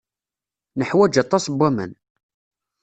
Neḥwaj 0.79 1.15
aṭas 1.23 1.45
n 1.49 1.53
waman. 1.57 1.91